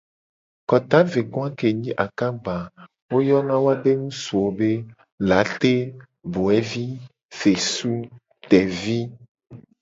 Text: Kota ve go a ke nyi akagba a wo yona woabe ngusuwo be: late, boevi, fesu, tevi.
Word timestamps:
Kota 0.69 0.99
ve 1.11 1.21
go 1.31 1.39
a 1.47 1.49
ke 1.57 1.69
nyi 1.79 1.91
akagba 2.05 2.55
a 2.79 2.81
wo 3.09 3.17
yona 3.29 3.55
woabe 3.63 3.91
ngusuwo 4.01 4.47
be: 4.57 4.71
late, 5.29 5.73
boevi, 6.33 6.87
fesu, 7.37 7.93
tevi. 8.49 8.99